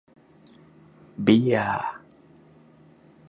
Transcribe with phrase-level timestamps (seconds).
[1.23, 1.85] เบียร์!